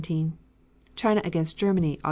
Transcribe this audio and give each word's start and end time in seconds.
China 0.95 1.21
against 1.23 1.57
Germany, 1.59 1.97
Aug. 1.97 1.99